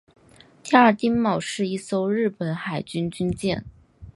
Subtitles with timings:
[0.63, 3.63] 第二丁卯是一艘日本海军军舰。